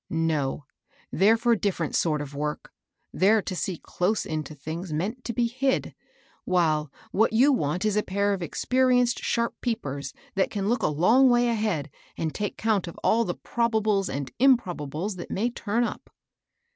[0.09, 0.65] "No;
[1.11, 2.71] they're for different sort of work;
[3.13, 5.93] they're to see close into things meant to be hid;
[6.43, 10.87] while, what you want is a pair of experienced, sharp peepers that can look a
[10.87, 15.83] long way ahead, and take count of all the probables and improbables that may turn
[15.83, 16.09] up."